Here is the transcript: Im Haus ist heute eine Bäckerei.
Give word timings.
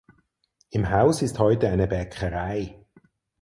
Im 0.71 0.89
Haus 0.89 1.21
ist 1.21 1.37
heute 1.37 1.69
eine 1.69 1.85
Bäckerei. 1.85 2.83